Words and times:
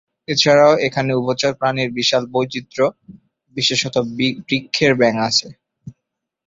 এছাড়াও, 0.27 0.73
এখানে 0.87 1.11
উভচর 1.15 1.51
প্রাণীর 1.59 1.89
বিশাল 1.97 2.23
বৈচিত্র্য, 2.33 2.79
বিশেষত 3.55 3.95
বৃক্ষের 4.47 4.91
ব্যাঙ 4.99 5.15
আছে। 5.29 5.47